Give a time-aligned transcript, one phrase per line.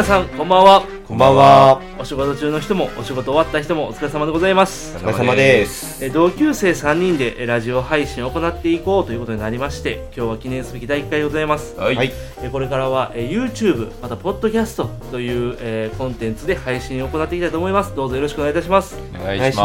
[0.00, 1.82] 皆さんこんばんはこんばんは。
[1.98, 6.02] お仕事中の人もお仕事終わった人もお疲れ様でございますお疲れ様です。
[6.02, 12.12] え同級生3人でえラジオ配信を行っていこうということになりまして今日は記念すべき第1回でございますはい、はい。
[12.42, 19.64] えこれからはえ YouTube またポッドキャストという、えーコンテンツで配信を行っていきたいと思いますどうぞよろしくお願いいたしますお願いしま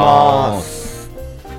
[0.52, 1.10] ます。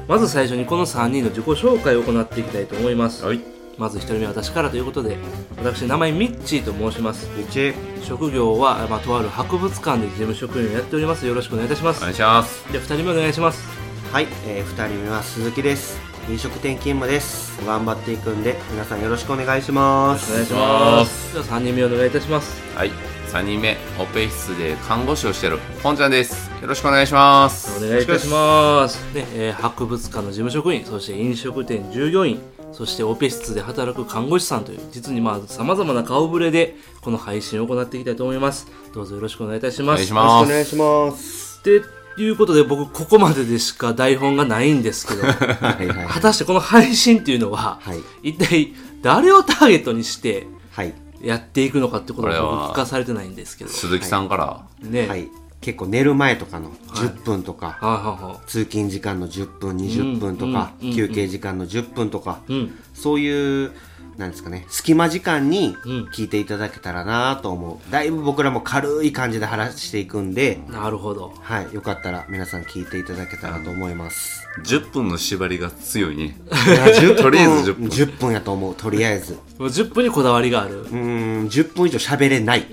[0.06, 3.40] まず最初にこの3人の自己紹介を行っていきたいと思います、はい
[3.78, 5.18] まず1人目は私からということで
[5.58, 7.74] 私名前ミッチーと申しますみち。
[8.06, 11.26] 職業は、まあ、とある博物館で事務職員をやっております。
[11.26, 11.98] よろしくお願いいたします。
[11.98, 12.72] お願いします。
[12.72, 13.68] で2人目お願いします。
[14.12, 15.98] はい、えー、2人目は鈴木です。
[16.28, 17.60] 飲食店勤務です。
[17.66, 20.32] 頑張っていくんで皆さんよろしくお願いします。
[20.32, 21.34] お願いしお願いします。
[21.34, 22.62] では3人目お願いいたします。
[22.76, 22.90] はい
[23.26, 26.48] 3人目オペ室で看護師をしてるポンちゃんです。
[26.62, 27.84] よろしくお願いします。
[27.84, 29.02] お願いいたします。
[29.14, 32.40] ね、えー博物館の事務職員そして飲食店従業員
[32.76, 38.66] そしてオペ室で働く看護師さんという実にまあさまざまな顔ぶれでこの配信を行っていきたいと思います。
[38.92, 40.02] どうぞよろしくお願いいたします。
[40.02, 41.64] お願いしよろますしくお願いします。
[41.64, 46.06] でいうことで僕ここまででしか台本がないんですけど はいはい。
[46.06, 48.30] 果たしてこの配信っていうのは、はい。
[48.30, 50.92] 一体誰をターゲットにしてはい。
[51.22, 53.70] やっていくのかってことは僕聞かされてないんですけど。
[53.70, 55.08] 鈴木さんから、ね。
[55.08, 62.78] はい結構寝る前とかの10分とか、はい通勤時間の10分20分とか、うんうん休憩時間の10分とか、いうん。
[62.94, 63.72] そういう
[64.16, 66.04] なんですかね隙間時間にうん。
[66.06, 67.92] 聞いていただけたらなと思う。
[67.92, 70.58] だいぶ僕らも軽い感じで話していくんで。
[70.70, 71.34] なるほど。
[71.40, 74.46] はいよかったら皆さん聞いていただけたらと思います。
[74.64, 76.24] 10分の縛りが強いね。
[76.24, 77.16] いや10分。
[77.24, 77.88] とりあえず10分。
[77.88, 79.34] 10分やと思うとりあえず。
[79.58, 80.80] もう10分にこだわりがある。
[80.80, 80.96] うー
[81.44, 82.66] ん10分以上喋れない。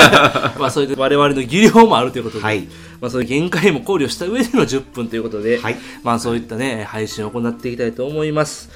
[0.58, 2.68] まあそれで我々の技量もあるということで、はい。
[3.00, 5.76] まあそういう限界も考慮した上での10分ということで、はい。
[6.02, 8.68] まあそういったね配信を行っていきたいと思います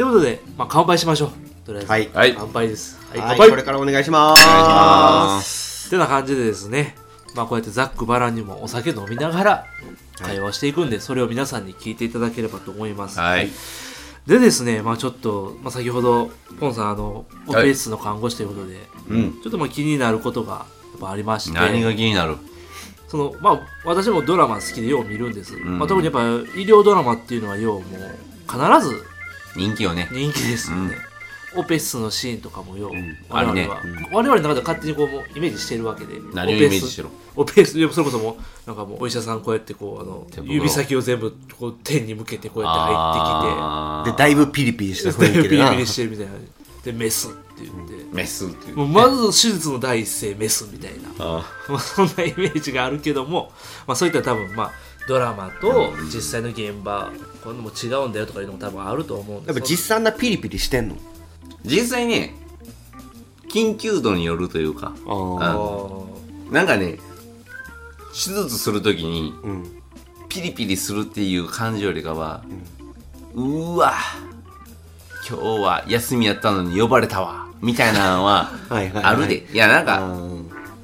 [0.00, 1.30] ということで、まあ、乾杯しましょう。
[1.66, 2.08] とりあえず、はい。
[2.14, 2.34] はい。
[2.34, 2.98] 乾杯です。
[3.10, 3.18] はい。
[3.18, 3.50] はい乾杯。
[3.50, 4.42] これからお願いします。
[4.42, 6.94] お願いしますてな感じでですね、
[7.36, 9.66] まあ、こうやってざっくばらんにもお酒飲みながら
[10.16, 13.20] 会話していくんで、それを皆さんに聞いていただければと思います。
[13.20, 13.50] はい。
[14.26, 17.64] でですね、まあ、ちょっと、まあ、先ほどポンさんあのオはい。
[17.64, 18.78] ペ室の看護師ということで、
[19.10, 19.32] うん。
[19.42, 20.64] ちょっとまあ気になることがや
[20.96, 21.58] っぱありまして。
[21.58, 22.38] 何が気になる？
[23.06, 25.78] その、まあ、私もドラマ好きでよう見るんです、ん。
[25.78, 26.22] まあ、特にやっぱ
[26.58, 28.18] 医療ドラマっていうのはようもう
[28.50, 29.09] 必ず
[29.56, 30.08] 人気よね。
[30.10, 30.96] 人気ですよね、
[31.56, 32.92] オペ室のシーンとかもよう、
[33.28, 36.14] 我々は、ある我々の中で勝手にこうもうイメージしてるわけで。
[36.32, 45.64] 何をイメージしてるオペ室それこそもうなんかもうお医者さんこうやってこうあの指先を全部こう天に向けてこうやって入あーでだいぶピリピリしてきて雰囲気でな。
[45.66, 46.32] ピリピリしてるみたいな。
[46.84, 47.94] でメスって言って。
[48.12, 48.76] メスっていう。
[48.76, 51.08] もうまず手術の第一声メスみたいな。
[51.18, 53.52] あまあそんなイメージがあるけども、
[53.86, 54.72] まあ、そういった多分まあ
[55.06, 57.12] ドラマと実際の現場
[57.42, 60.96] こういうのも違うんだよとかいうのも多分あると思うんですやっぱ実際あんなピリピリしてんの？
[61.64, 62.34] 実際ね
[63.52, 66.98] 緊急度によるというかあなんかね
[68.12, 69.76] 手術するときにうん。
[70.28, 72.44] ピリピリするっていう感じよりかは、
[73.34, 73.94] うわ
[75.28, 79.04] 今日は休みやったのに呼ばれたわみたいなのは はいはいはい。
[79.06, 79.48] あるで。
[79.52, 79.98] いやなんあか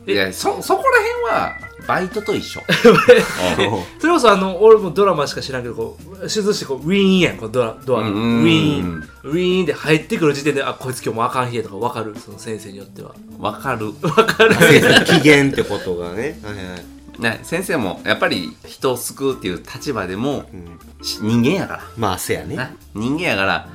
[0.06, 0.12] ー。
[0.12, 1.22] いやそそこら辺
[1.62, 2.60] はバイトと一緒。
[3.98, 8.22] それこそあの俺もドラマしか知らんけどこう手術してこうウィーンやんこうドラドアのウうん。
[8.22, 9.08] うんうんィーン。
[9.24, 12.14] ウィーンで入ってくる時点であこいつ今日もあかん日やとか分かる？
[12.18, 13.14] その先生によっては。
[13.38, 13.92] わかる。
[14.00, 14.54] 分かる。
[14.54, 16.38] 先生機嫌ってことがね。
[16.42, 16.84] はいはい。
[17.18, 20.78] ね先生もやっぱり人を救うっていう立場でも、ん。
[21.02, 21.82] し人間やから。
[21.96, 22.56] まあせやね。
[22.56, 22.70] な。
[22.94, 23.68] 人間やから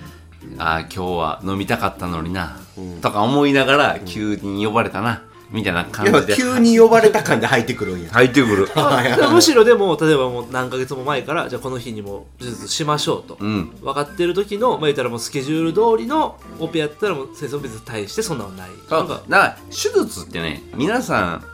[0.57, 3.01] ああ今日は飲みたかったのにな、うん。
[3.01, 5.21] とか思いながら急に呼ばれたな、
[5.51, 6.35] みたいな感じで。
[6.35, 8.09] 急に呼ばれた感で入ってくるんや。
[8.11, 8.67] 入ってくる。
[9.31, 13.71] むしろでも例えばもう何ヶ月も前からじゃあこの日にも手術しましょうと、うん。
[13.81, 18.69] 分かってる時の、まあ、言ったらもうスケジュール通りのオペやったらもう先生も別に対してそんなのない。
[18.89, 21.45] そうだなんかから手術ってね皆さん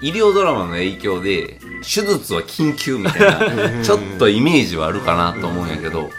[0.00, 6.10] 医療ドラマの影響で手術は緊急みたいな ちょっとイメージはあるかなと思うんやけど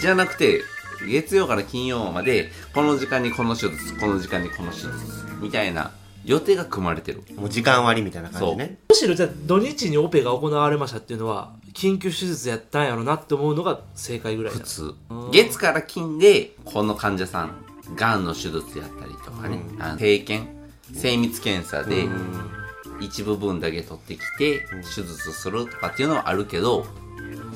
[0.00, 0.62] じゃなくて
[1.08, 4.92] 月曜から金曜までこの時間にこの手術この時間にこの手術
[5.40, 5.90] みたいな
[6.24, 7.22] 予定が組まれてる。
[7.36, 8.78] もう時間割みたいな感じね。
[8.88, 14.58] むしろじゃあ土日にオペが行われましたっていうのは緊急手術やったんやろなって思うのが正解ぐらいだ。
[14.60, 14.94] 普通。
[15.10, 15.30] うん。
[15.30, 17.64] 月から金でこの患者さん
[17.96, 20.48] がんの手術やったりとかね、あの定検
[20.94, 22.06] 精密検査で
[23.00, 26.86] 一部分だけ取ってきて手術するとかっていうのはあるけど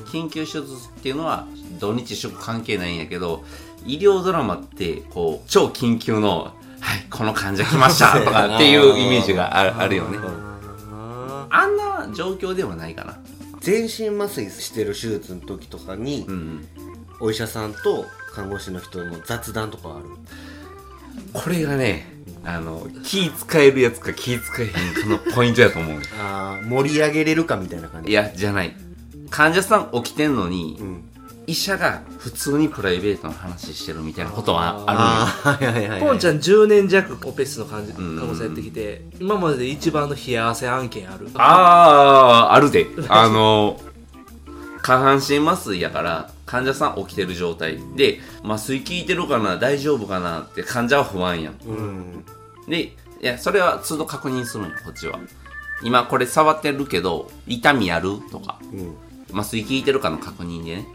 [0.05, 1.47] 緊急手術っていうのは
[1.79, 3.43] 土日祝関係ないんやけど
[3.85, 6.53] 医療ドラマってこう超緊急の
[6.87, 10.17] 「はいこの患者来ました」 とかっていうイメージがあるあるよね。
[10.91, 13.17] ああんな状況ではないかな。
[13.59, 16.67] 全身麻酔してる手術の時とかに、うん
[17.19, 18.05] お医者さんと
[18.35, 20.05] 看護師の人の雑談とかある？
[21.33, 22.13] これがね
[22.45, 25.99] あの気使えるやつか気使えへんかのポイントやと思う。
[26.19, 28.11] あー盛り上げれるかみたいな感じ？
[28.11, 28.75] いやじゃない。
[29.31, 31.03] 患者さん起きてんのに、うん
[31.47, 37.95] 医者が普通にプライベートの話してるみたいなことはあるんよポンちゃん10年弱オペ室の感じん。
[37.95, 41.29] 看護師やってきて今までで一番の冷や汗案件ある。
[41.35, 42.85] あああるで。
[43.07, 43.79] あの
[44.83, 47.79] 下半身麻酔やから患者さん起きてる状態。
[47.95, 51.55] で麻酔効いてるかな大丈夫かなって患者は不安やん。
[51.65, 52.25] うん。
[52.67, 52.91] でい
[53.21, 55.17] やそれは都度確認するんよこっちは。
[55.81, 58.19] 今これ触ってるけど痛みある？
[58.29, 58.59] とか。
[58.73, 58.95] うん
[59.31, 60.87] 麻酔効いてるかの確認でね、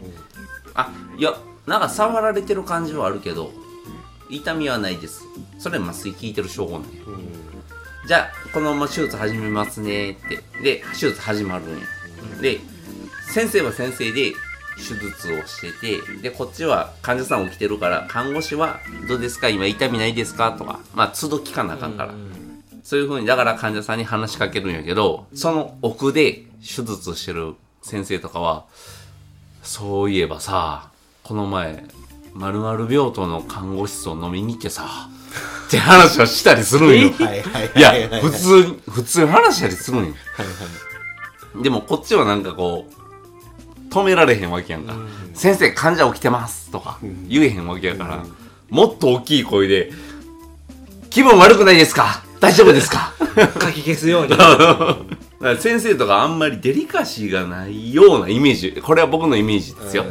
[0.73, 1.33] あいや
[1.65, 3.51] なんか触られてる感じはあるけど
[4.29, 5.23] 痛みはないです。
[5.59, 6.87] それ麻酔効いてる証拠なんや。
[8.07, 10.39] じゃあこのまま手術始めますねって。
[10.61, 11.85] で手術始まるんや。
[12.41, 12.59] で
[13.29, 14.33] 先生は先生で
[14.75, 19.49] 手術をしててでこっちは患者さん起きてるから看護師は「どうですか？
[19.49, 22.13] 今痛みないですか?」とかまあ都度聞かなあかんから、
[22.83, 27.53] そういうふうにだから患者さんに話しかけるんやけどその奥で手術してる
[27.83, 28.63] 先生とかは
[29.61, 30.89] そういえばさ
[31.23, 31.83] この前
[32.33, 35.09] 〇〇病棟の看護室を飲みに行ってさ
[35.67, 37.11] って話をしたりするんよ。
[37.19, 37.35] は
[37.75, 40.13] いや普通に普通に話したりするんよ。
[41.61, 44.95] でもこっちはなんかこう止められへんわけやんか、
[45.35, 46.97] 先生患者起きてますとか
[47.27, 48.23] 言えへんわけやから、
[48.69, 49.91] もっと大きい声で
[51.11, 52.23] 気分悪くないですか？
[52.39, 53.13] 大丈夫ですか？
[53.59, 54.35] かき消すように。
[54.35, 54.97] だ
[55.43, 58.81] から先生とかあんまりデリカシーがないようなイメージ。
[58.81, 60.05] これは僕のイメージですよ。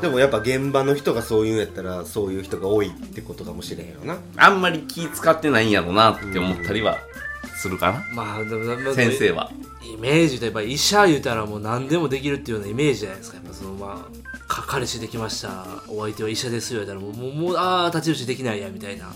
[0.00, 4.18] でもやっぱ現場の人がそういうんやったらそういう人が多いってことかもしれんよな。
[4.36, 6.98] あんまり気使ってないんやろうなって思ったりは
[7.56, 9.50] するかな、まあでもでも先生は。
[9.82, 13.36] イメージとやっぱ医者言うたらもう何でもできるっていうようなイメージじゃないですか。
[13.36, 15.64] やっぱそのまあか彼氏できました。
[15.88, 19.06] お相手は医者ですよ言うたらもうもうもうああ太刀打ちできないやみたいな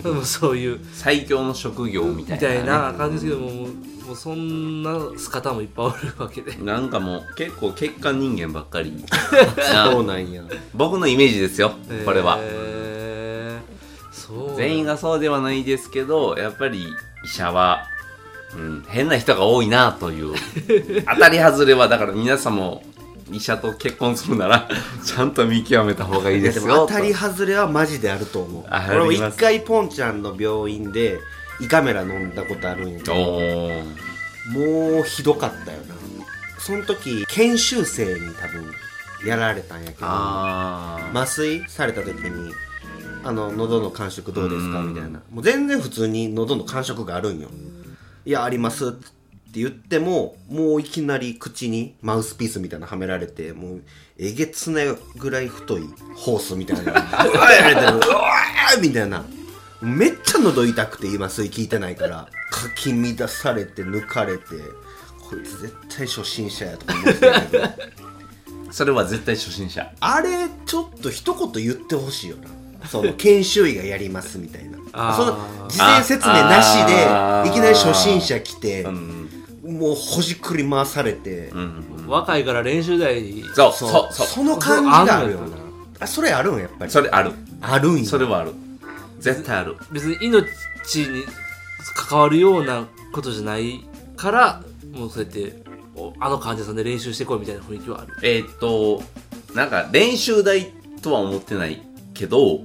[0.24, 0.80] そういう。
[0.92, 3.68] 最強の職業みたいな,、みたいな感じですけども
[4.06, 4.98] もうそんな
[5.30, 6.56] 方もいっぱいおるわけで。
[6.62, 9.90] なんかもう結構欠陥人間ばっかりな。
[9.90, 10.42] そうなんや。
[10.74, 11.72] 僕のイメージですよ
[12.04, 12.82] これは、へー
[14.56, 16.86] 全員がそうではないですけどやっぱり
[17.24, 17.84] 医者は、
[18.56, 20.34] うん、変な人が多いなという。
[21.06, 22.82] 当たり外れはだから皆さんも
[23.32, 24.68] 医者と結婚するなら
[25.04, 28.64] ちゃんと見極めた方がいいですよでも当たり外れはマジであると思う。
[28.68, 31.18] あ俺も一回ポンちゃんの病院で
[31.60, 33.20] 胃カメラ飲んだことあるんやけとど
[34.58, 35.94] もうひどかったよな。
[36.58, 38.72] その時研修生に多分
[39.26, 42.52] やられたんやけど麻酔された時に
[43.24, 44.94] 「あの喉の感触どうですか?」うん。
[44.94, 45.20] みたいな。
[45.30, 47.48] もう全然普通に喉の感触があるんよ
[48.24, 49.06] 「いやあります」って
[49.60, 53.82] 言ってももういきなり口にマウスピースみたいなのはめられてもう
[54.18, 55.82] えげつないぐらい太い
[56.16, 56.92] ホースみたいな。
[56.92, 59.24] うわやられてるうわーみたいな。
[59.80, 64.44] めっちゃ喉痛くて今麻酔効いてないからかき乱されて抜かれて
[65.28, 67.64] こいつ絶対初心者やとか思ってたけど。
[68.70, 69.92] それは絶対初心者。
[70.00, 72.88] あれちょっと一言言ってほしいよな。
[72.88, 74.78] その研修医がやりますみたいな。
[75.14, 79.21] その事前説明なしでいきなり初心者来てうん
[79.82, 82.06] もうほじくり回されて、うん。
[82.06, 83.42] 若いから練習台に。
[83.52, 84.26] そうそそううそう。
[84.28, 85.56] その感じがあるよな。
[85.98, 86.90] あそれあるんやっぱり。
[86.90, 87.32] それある。
[87.60, 88.04] あるんや。
[88.04, 88.52] それはある。
[89.18, 89.76] 絶対ある。
[89.90, 90.46] 別に命
[91.08, 91.24] に
[91.96, 93.84] 関わるようなことじゃない
[94.16, 94.62] から
[94.92, 95.62] もうそうやって
[95.96, 98.14] おあの患者さんで練習してこいみたいな雰囲気はある。
[98.22, 99.02] えーっと
[99.54, 100.72] なんか練習台
[101.02, 101.82] とは思ってない
[102.14, 102.60] けど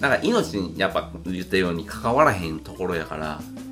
[0.00, 3.65] なんか命にやっぱ言ったように関わらへんところやからい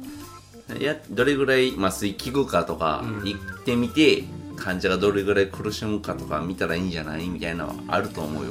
[0.82, 3.28] やどれぐらい麻酔効くかとかうん。
[3.28, 4.24] 行ってみて、
[4.56, 8.50] 患者がどれぐらい苦しむかとか見たらいいんじゃないみたいなのはあると思うよ。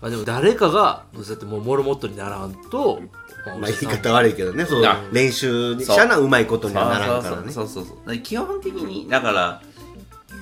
[0.00, 3.00] まあでも誰かがそうやってもうモルモットにならんと、
[3.46, 7.50] まあまあ言い方悪いけどねそう練習そう者なうまいことにはならんからね。
[7.50, 9.62] そうそうそう基本的にだから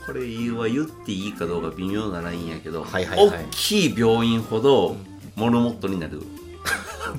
[0.07, 0.21] これ
[0.51, 4.97] は言っていいかどうか微妙なラインやけど、はいはいはい大きい病院ほど
[5.37, 6.23] モルモットになる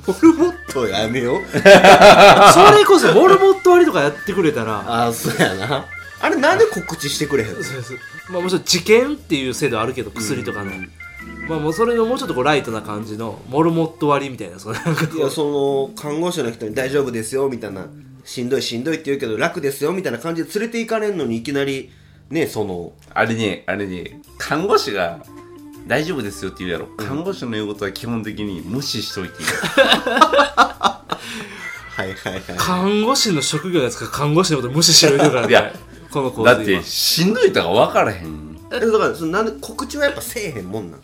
[0.08, 1.42] モルモットやめよう。
[1.52, 4.84] それこそモルモット割りとかやってくれたら。
[4.88, 5.86] ああそうやな。
[6.22, 7.64] あれなんで告知してくれへんの？
[7.64, 7.98] そうそう。
[8.30, 10.72] まあもちろん治験っていう制度あるけど薬とかの、
[11.48, 14.78] まあもうそれのもうちょっとこうライトな感じのモルモット割りみたいなそのい
[15.20, 17.88] やその看護師の人に大丈夫ですよみたいな。
[18.26, 21.92] しんどいしんどいって言うけど楽ですよみたいな感じで連れて行かれんのにいきなり
[22.30, 22.94] ねその。
[23.14, 24.22] あれねあれね。
[24.38, 25.20] 看護師が
[25.94, 29.46] 大丈夫ですよって言うやろ、看護師の言うことは基本的に無視しといていい。
[29.86, 30.98] は
[32.00, 32.44] いはいはい。
[32.58, 35.72] 看護師の職業ですから看護師のこと無視してるからねいや
[36.10, 38.58] この構だってしんどいとか分からへん。
[38.72, 41.04] えだからそのなんで告知はやっぱせえへんもんなんい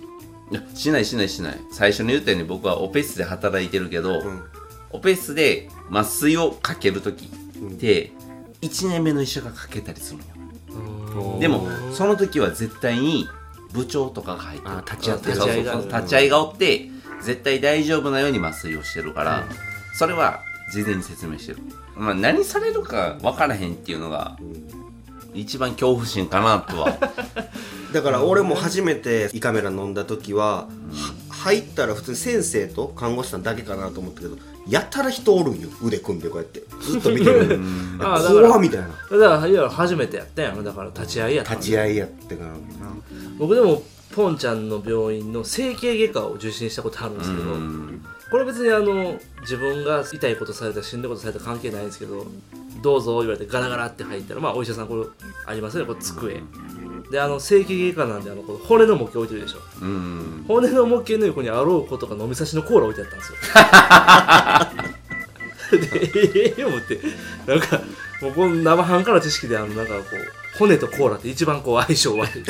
[0.56, 1.60] やしないしないしない。
[1.72, 4.44] 最初に言ったように僕はオペ室で働いてるけど、ん。
[4.90, 8.12] オペ室で麻酔をかける時って
[8.64, 11.40] 1年目の医者がかけたりするのよ。
[11.40, 13.30] でもその時は絶対に
[13.74, 14.72] 部長とかが入ってる。
[14.72, 15.74] あ立ち会いが。
[15.74, 16.90] そう立ち会いがおって
[17.22, 19.44] 絶対大丈夫なように麻酔をしてるから、
[19.94, 21.60] それは事前に説明してる、
[21.96, 24.38] まあ、何されるか分からへんっていうのが
[25.34, 26.98] 一番恐怖心かなとは。
[27.94, 30.68] だから俺も初めて胃カメラ飲んだ時は、は
[31.40, 36.62] 入ったら普通に先生と看護師さんだけかなと思ったけどやたら人おるんよ腕組んでこうやって。
[36.82, 37.60] ずっと見てる。
[38.00, 38.88] ああだから怖っみたいな。
[38.88, 38.94] だ
[39.40, 40.64] からいや初めてやったんやろ。
[40.64, 42.50] だから立ち会いやったん立ち会いやってから。
[42.52, 42.58] な
[43.38, 43.82] 僕でも
[44.14, 47.44] ポンちゃんの病院の整形外科を受診したことあるんですけど、
[48.32, 52.26] これ別にあの自分が痛いことされたしんどいことされた関係ないんですけど
[52.82, 55.06] どうぞ言われてガラガラって入ったらまあお医者さんこれ
[55.48, 56.42] ありますよねこれ机。
[57.12, 59.60] であの整形外科なんであの骨の模型置いてるでしょ。
[59.82, 60.46] うん。
[60.48, 63.38] 骨の模型の横にあろうことか飲み差しのコーラ置いてあったんですよ。
[65.90, 67.00] でええ思って
[67.46, 67.82] なんか
[68.22, 72.44] もうこの生半可な知識であのなんかこう骨とコーラって一番こう相性悪い。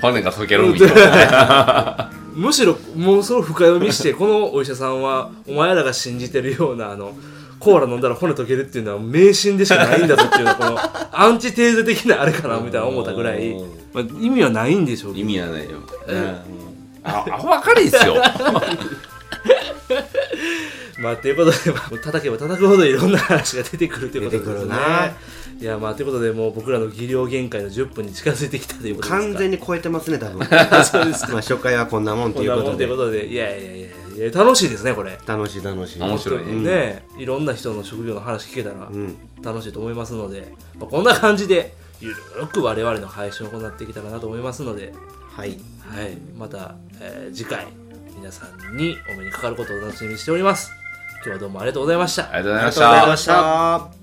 [0.00, 0.94] 骨が溶けるみたい
[1.30, 7.16] な むしろもうその深読みしてこのお医者さんはお前らが信じてるようなあの
[7.58, 10.78] コーラ飲んだら骨溶けるっていうのは迷信でしかないんだぞっていうのはこの
[11.12, 13.54] アンチテーゼ的なあれかなみたいな思ったぐらい、
[13.92, 15.70] まあ、意味はないんでしょうけ意ど味はないよ、
[17.04, 18.16] あアホばかりですよ。
[21.00, 25.12] まあということで、まあ、叩けば叩くほどいろんな話が出てくるということです出てくるねな
[25.60, 29.28] いやまあということでもう僕らの技量限界の10分に近づいてきたということですか。
[29.28, 30.46] 完全に超えてますね多分。
[30.84, 33.18] そうですまあ初回はこんなもんとこんなもんといいうことで。
[33.18, 34.32] うことでいやいやいやいや。
[34.32, 35.18] 楽しいですねこれ。
[35.26, 36.02] 楽しい楽しい。
[36.02, 36.46] 面白い。
[36.46, 39.16] ねねいろんな人の職業の話聞けたらうん。
[39.42, 44.94] 楽しいと思いますので、まあ、こんな感じでゆるーく我々の配信を行っていけたらなと思いますので、
[45.36, 45.58] はい。
[45.86, 47.66] はい、また、えー次回
[48.18, 50.72] 皆さんにお目にかかることを楽しみにしております。
[51.16, 52.32] 今日はどうもありがとうございました。
[52.32, 53.99] ありがとうございました